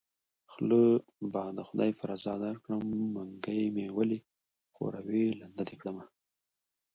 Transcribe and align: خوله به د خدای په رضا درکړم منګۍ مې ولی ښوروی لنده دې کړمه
خوله 0.51 0.81
به 1.31 1.43
د 1.57 1.59
خدای 1.67 1.91
په 1.99 2.03
رضا 2.11 2.33
درکړم 2.45 2.81
منګۍ 3.13 3.61
مې 3.75 3.85
ولی 3.97 4.19
ښوروی 4.73 5.25
لنده 5.39 5.63
دې 5.69 5.75
کړمه 5.81 6.05